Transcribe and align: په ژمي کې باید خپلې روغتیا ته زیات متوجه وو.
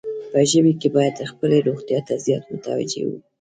په 0.31 0.39
ژمي 0.49 0.73
کې 0.81 0.89
باید 0.97 1.27
خپلې 1.31 1.57
روغتیا 1.67 1.99
ته 2.07 2.13
زیات 2.25 2.43
متوجه 2.53 3.01
وو. 3.07 3.17